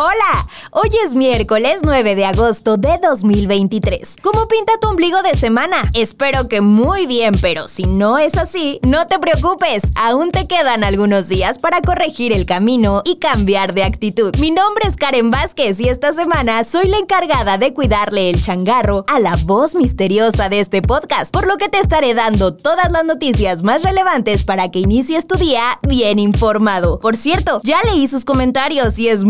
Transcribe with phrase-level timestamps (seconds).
[0.00, 4.18] Hola, hoy es miércoles 9 de agosto de 2023.
[4.22, 5.90] ¿Cómo pinta tu ombligo de semana?
[5.92, 10.84] Espero que muy bien, pero si no es así, no te preocupes, aún te quedan
[10.84, 14.36] algunos días para corregir el camino y cambiar de actitud.
[14.38, 19.04] Mi nombre es Karen Vázquez y esta semana soy la encargada de cuidarle el changarro
[19.08, 23.04] a la voz misteriosa de este podcast, por lo que te estaré dando todas las
[23.04, 27.00] noticias más relevantes para que inicies tu día bien informado.
[27.00, 29.24] Por cierto, ya leí sus comentarios y es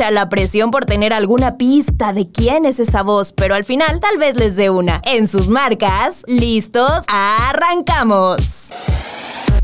[0.00, 4.18] la presión por tener alguna pista de quién es esa voz, pero al final tal
[4.18, 5.02] vez les dé una.
[5.04, 8.70] En sus marcas, listos, arrancamos.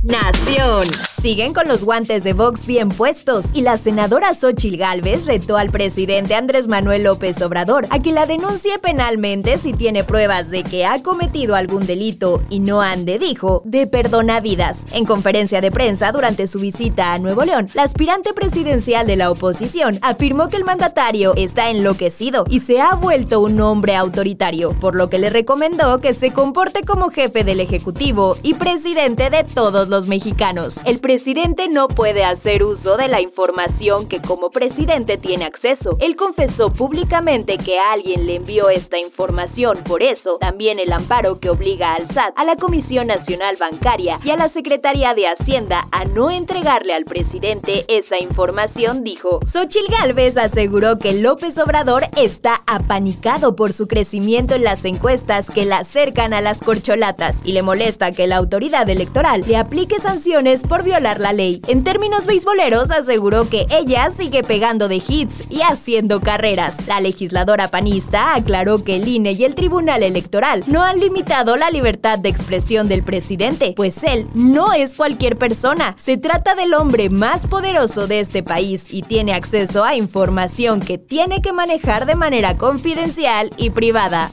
[0.02, 0.84] Nación.
[1.20, 5.72] Siguen con los guantes de Vox bien puestos y la senadora Xochil Gálvez retó al
[5.72, 10.86] presidente Andrés Manuel López Obrador a que la denuncie penalmente si tiene pruebas de que
[10.86, 14.86] ha cometido algún delito y no ande, dijo, de perdona vidas.
[14.92, 19.32] En conferencia de prensa durante su visita a Nuevo León, la aspirante presidencial de la
[19.32, 24.94] oposición afirmó que el mandatario está enloquecido y se ha vuelto un hombre autoritario, por
[24.94, 29.88] lo que le recomendó que se comporte como jefe del Ejecutivo y presidente de todos
[29.88, 30.78] los mexicanos.
[30.84, 35.96] El presidente no puede hacer uso de la información que como presidente tiene acceso.
[36.00, 41.48] Él confesó públicamente que alguien le envió esta información, por eso también el amparo que
[41.48, 46.04] obliga al SAT, a la Comisión Nacional Bancaria y a la Secretaría de Hacienda a
[46.04, 49.40] no entregarle al presidente esa información, dijo.
[49.46, 55.64] Xochil Gálvez aseguró que López Obrador está apanicado por su crecimiento en las encuestas que
[55.64, 60.66] la acercan a las corcholatas y le molesta que la autoridad electoral le aplique sanciones
[60.66, 61.62] por la ley.
[61.68, 66.86] En términos beisboleros, aseguró que ella sigue pegando de hits y haciendo carreras.
[66.86, 71.70] La legisladora panista aclaró que el INE y el Tribunal Electoral no han limitado la
[71.70, 75.94] libertad de expresión del presidente, pues él no es cualquier persona.
[75.98, 80.98] Se trata del hombre más poderoso de este país y tiene acceso a información que
[80.98, 84.30] tiene que manejar de manera confidencial y privada.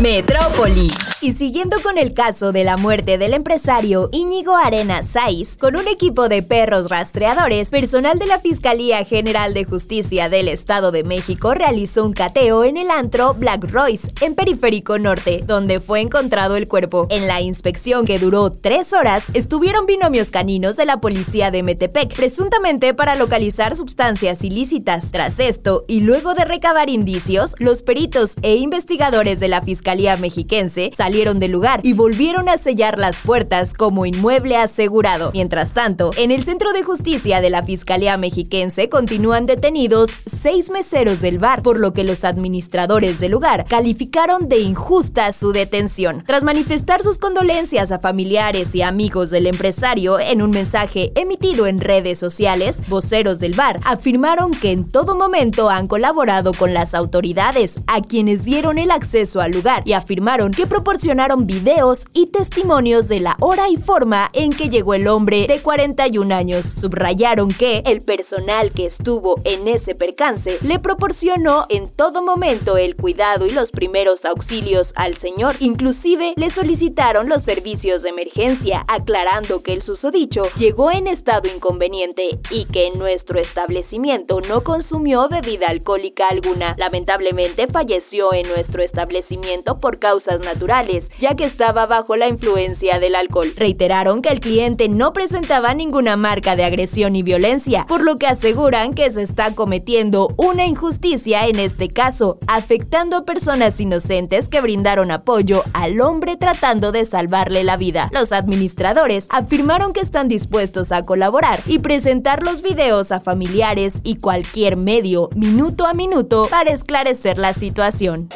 [0.00, 0.88] Metrópoli.
[1.20, 5.86] Y siguiendo con el caso de la muerte del empresario Íñigo Arena Saiz, con un
[5.86, 11.52] equipo de perros rastreadores, personal de la Fiscalía General de Justicia del Estado de México
[11.52, 16.66] realizó un cateo en el antro Black Royce, en Periférico Norte, donde fue encontrado el
[16.66, 17.06] cuerpo.
[17.10, 22.16] En la inspección que duró tres horas, estuvieron binomios caninos de la policía de Metepec,
[22.16, 25.10] presuntamente para localizar sustancias ilícitas.
[25.10, 30.92] Tras esto, y luego de recabar indicios, los peritos e investigadores de la Fiscalía Mexiquense
[30.94, 35.30] salieron del lugar y volvieron a sellar las puertas como inmueble asegurado.
[35.32, 41.20] Mientras tanto, en el Centro de Justicia de la Fiscalía Mexiquense continúan detenidos seis meseros
[41.20, 46.22] del bar, por lo que los administradores del lugar calificaron de injusta su detención.
[46.24, 51.80] Tras manifestar sus condolencias a familiares y amigos del empresario en un mensaje emitido en
[51.80, 57.80] redes sociales, voceros del bar afirmaron que en todo momento han colaborado con las autoridades,
[57.86, 63.20] a quienes dieron el acceso al lugar y afirmaron que proporcionaron videos y testimonios de
[63.20, 66.74] la hora y forma en que llegó el hombre de 41 años.
[66.76, 72.96] Subrayaron que el personal que estuvo en ese percance le proporcionó en todo momento el
[72.96, 75.52] cuidado y los primeros auxilios al señor.
[75.60, 82.30] Inclusive le solicitaron los servicios de emergencia, aclarando que el susodicho llegó en estado inconveniente
[82.50, 86.74] y que en nuestro establecimiento no consumió bebida alcohólica alguna.
[86.78, 93.14] Lamentablemente falleció en nuestro establecimiento por causas naturales, ya que estaba bajo la influencia del
[93.14, 93.46] alcohol.
[93.56, 98.26] Reiteraron que el cliente no presentaba ninguna marca de agresión y violencia, por lo que
[98.26, 104.60] aseguran que se está cometiendo una injusticia en este caso, afectando a personas inocentes que
[104.60, 108.10] brindaron apoyo al hombre tratando de salvarle la vida.
[108.12, 114.16] Los administradores afirmaron que están dispuestos a colaborar y presentar los videos a familiares y
[114.16, 118.28] cualquier medio minuto a minuto para esclarecer la situación.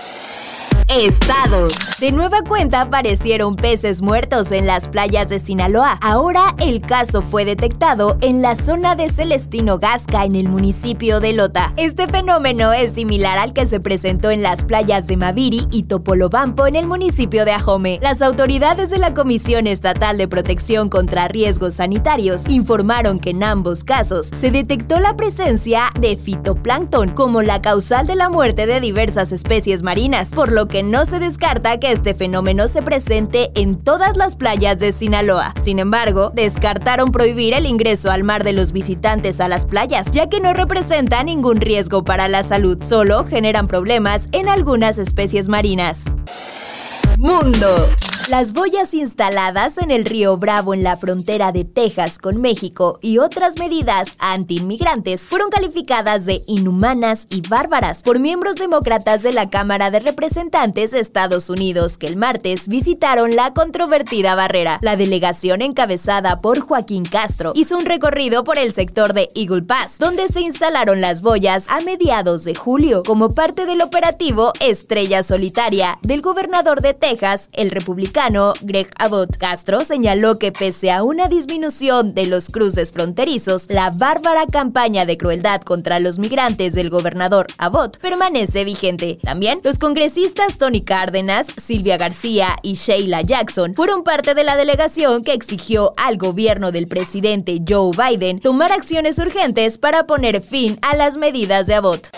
[0.89, 1.73] Estados.
[1.99, 5.99] De nueva cuenta aparecieron peces muertos en las playas de Sinaloa.
[6.01, 11.33] Ahora el caso fue detectado en la zona de Celestino Gasca en el municipio de
[11.33, 11.73] Lota.
[11.77, 16.67] Este fenómeno es similar al que se presentó en las playas de Maviri y Topolobampo
[16.67, 17.99] en el municipio de Ajome.
[18.03, 23.85] Las autoridades de la Comisión Estatal de Protección contra Riesgos Sanitarios informaron que en ambos
[23.85, 29.33] casos se detectó la presencia de fitoplancton como la causal de la muerte de diversas
[29.33, 34.17] especies marinas, por lo que no se descarta que este fenómeno se presente en todas
[34.17, 35.55] las playas de Sinaloa.
[35.61, 40.29] Sin embargo, descartaron prohibir el ingreso al mar de los visitantes a las playas, ya
[40.29, 46.05] que no representa ningún riesgo para la salud, solo generan problemas en algunas especies marinas.
[47.19, 47.89] Mundo.
[48.27, 53.19] Las boyas instaladas en el río Bravo en la frontera de Texas con México y
[53.19, 59.91] otras medidas anti-inmigrantes fueron calificadas de inhumanas y bárbaras por miembros demócratas de la Cámara
[59.91, 64.79] de Representantes de Estados Unidos que el martes visitaron la controvertida barrera.
[64.81, 69.99] La delegación encabezada por Joaquín Castro hizo un recorrido por el sector de Eagle Pass,
[69.99, 75.99] donde se instalaron las boyas a mediados de julio como parte del operativo Estrella Solitaria
[76.01, 78.14] del gobernador de Texas, el republicano
[78.63, 84.47] Greg Abbott Castro señaló que pese a una disminución de los cruces fronterizos, la bárbara
[84.47, 89.19] campaña de crueldad contra los migrantes del gobernador Abbott permanece vigente.
[89.21, 95.23] También los congresistas Tony Cárdenas, Silvia García y Sheila Jackson fueron parte de la delegación
[95.23, 100.95] que exigió al gobierno del presidente Joe Biden tomar acciones urgentes para poner fin a
[100.95, 102.11] las medidas de Abbott.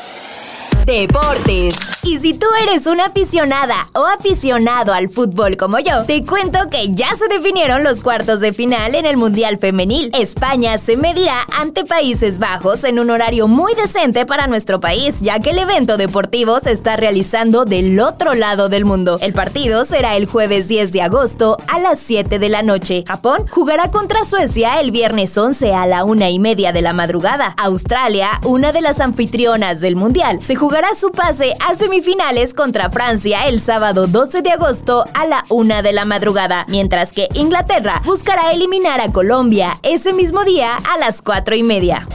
[0.87, 1.75] Deportes.
[2.05, 6.95] Y si tú eres una aficionada o aficionado al fútbol como yo, te cuento que
[6.95, 10.13] ya se definieron los cuartos de final en el Mundial Femenil.
[10.15, 15.41] España se medirá ante Países Bajos en un horario muy decente para nuestro país, ya
[15.41, 19.19] que el evento deportivo se está realizando del otro lado del mundo.
[19.21, 23.03] El partido será el jueves 10 de agosto a las 7 de la noche.
[23.05, 27.57] Japón jugará contra Suecia el viernes 11 a la una y media de la madrugada.
[27.59, 33.47] Australia, una de las anfitrionas del Mundial, se jugará su pase a semifinales contra Francia
[33.49, 38.53] el sábado 12 de agosto a la una de la madrugada, mientras que Inglaterra buscará
[38.53, 42.07] eliminar a Colombia ese mismo día a las cuatro y media.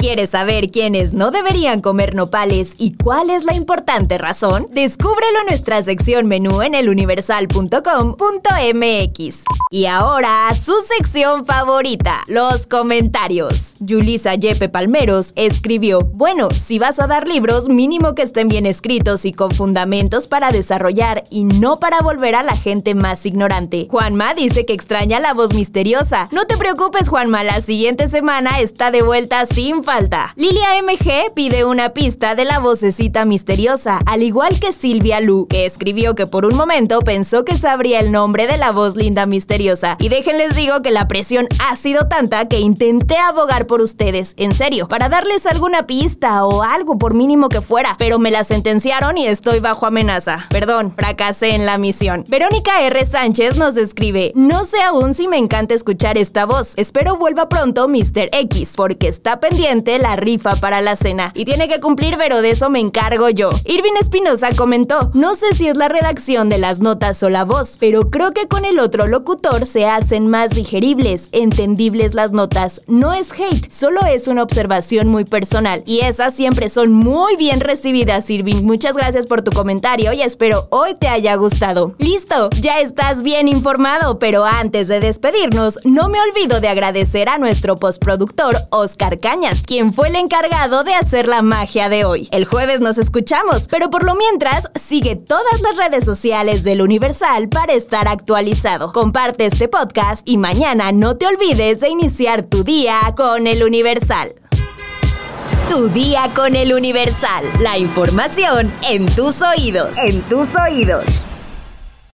[0.00, 4.66] ¿Quieres saber quiénes no deberían comer nopales y cuál es la importante razón?
[4.70, 9.44] Descúbrelo en nuestra sección menú en eluniversal.com.mx.
[9.72, 13.74] Y ahora, su sección favorita, los comentarios.
[13.78, 19.26] Yulisa Yepe Palmeros escribió, bueno, si vas a dar libros, mínimo que estén bien escritos
[19.26, 23.86] y con fundamentos para desarrollar y no para volver a la gente más ignorante.
[23.90, 26.26] Juanma dice que extraña la voz misteriosa.
[26.32, 29.84] No te preocupes, Juanma, la siguiente semana está de vuelta sin
[30.36, 35.66] Lilia MG pide una pista de la vocecita misteriosa, al igual que Silvia Lu, que
[35.66, 39.96] escribió que por un momento pensó que sabría el nombre de la voz linda misteriosa.
[39.98, 44.54] Y déjenles digo que la presión ha sido tanta que intenté abogar por ustedes, en
[44.54, 49.18] serio, para darles alguna pista o algo por mínimo que fuera, pero me la sentenciaron
[49.18, 50.46] y estoy bajo amenaza.
[50.50, 52.22] Perdón, fracasé en la misión.
[52.28, 53.04] Verónica R.
[53.04, 56.74] Sánchez nos escribe, no sé aún si me encanta escuchar esta voz.
[56.76, 58.28] Espero vuelva pronto Mr.
[58.30, 61.32] X, porque está pendiente la rifa para la cena.
[61.34, 63.50] Y tiene que cumplir, pero de eso me encargo yo.
[63.64, 67.76] Irving Espinosa comentó, no sé si es la redacción de las notas o la voz,
[67.78, 72.82] pero creo que con el otro locutor se hacen más digeribles, entendibles las notas.
[72.86, 75.82] No es hate, solo es una observación muy personal.
[75.86, 78.62] Y esas siempre son muy bien recibidas, Irving.
[78.64, 81.94] Muchas gracias por tu comentario y espero hoy te haya gustado.
[81.98, 87.38] Listo, ya estás bien informado, pero antes de despedirnos, no me olvido de agradecer a
[87.38, 92.28] nuestro postproductor Oscar Cañas, quien fue el encargado de hacer la magia de hoy.
[92.32, 97.48] El jueves nos escuchamos, pero por lo mientras, sigue todas las redes sociales del Universal
[97.48, 98.90] para estar actualizado.
[98.90, 104.34] Comparte este podcast y mañana no te olvides de iniciar tu día con el Universal.
[105.68, 107.44] Tu día con el Universal.
[107.60, 109.96] La información en tus oídos.
[109.98, 111.04] En tus oídos.